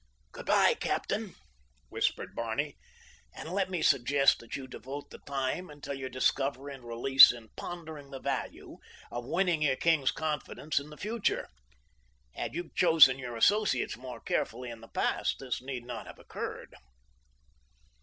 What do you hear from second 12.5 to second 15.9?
you chosen your associates more carefully in the past, this need